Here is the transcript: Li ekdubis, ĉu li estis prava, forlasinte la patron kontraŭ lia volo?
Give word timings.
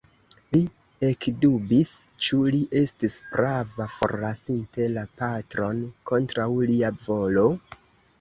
Li 0.53 0.59
ekdubis, 1.07 1.89
ĉu 2.27 2.39
li 2.55 2.61
estis 2.79 3.17
prava, 3.33 3.87
forlasinte 3.97 4.87
la 4.95 5.03
patron 5.21 5.85
kontraŭ 6.13 6.49
lia 6.73 6.91
volo? 7.05 7.45